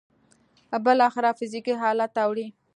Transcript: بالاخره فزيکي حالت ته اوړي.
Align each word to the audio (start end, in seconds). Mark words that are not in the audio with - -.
بالاخره 0.85 1.29
فزيکي 1.37 1.73
حالت 1.81 2.09
ته 2.15 2.21
اوړي. 2.25 2.47